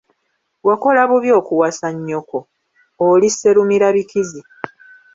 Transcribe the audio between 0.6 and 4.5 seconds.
Wakola bubi okuwasa nnyoko, oli Sserumira-bikizi.